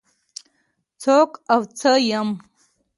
[1.01, 2.29] څوک او څه يم؟